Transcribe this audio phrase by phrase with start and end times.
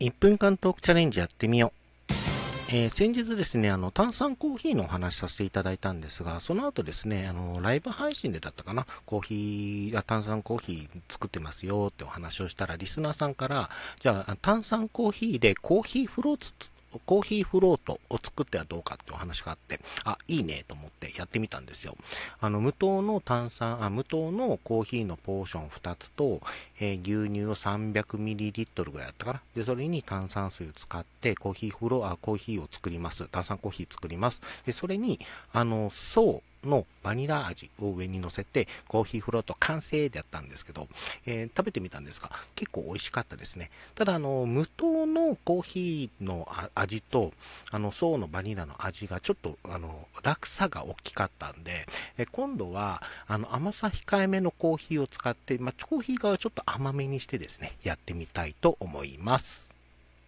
[0.00, 1.84] 1分間トークチャレンジやってみよう。
[2.72, 13.70] えー、先日ですね、あの、炭酸コーヒーのお話しさせていただいたんですが、その後ですね、あの、ライブ配信でだったかな、コーヒー、炭酸コーヒー作ってますよってお話をしたら、リスナーさんから、
[14.00, 16.52] じゃあ、炭酸コーヒーでコーヒーフローツ
[17.06, 20.83] コーヒーフロートを作ってはどうかってお話があって、あ、いいねと思って
[21.24, 21.96] やってみたんですよ。
[22.40, 26.40] あの、無糖の炭酸、あ、無糖のコーヒーのポーション2つと、
[26.80, 29.42] えー、牛乳を 300ml ぐらいだったかな。
[29.56, 33.26] で、それに炭酸水を使って、コーヒーフロー、あ、コーヒーを作ります。
[33.28, 34.40] 炭酸コーヒー作ります。
[34.66, 35.18] で、それに、
[35.52, 40.88] あの、層、のバニラ味を上に乗せて、コーヒーフロート完成でやったんですけど、
[41.26, 43.70] えー、食べてみたんですが、結構美味しかったですね。
[43.94, 47.32] ただ、あの、無糖のコーヒーの味と、
[47.70, 51.86] あの、層のバニラの味がちょっと、あの、落差が大きかったんで、
[52.18, 59.73] え今度は、あの、甘さ控えめのコーヒーを使って、まあ、コーヒー側ちょっと甘めにしてですね、やってみたいと思います。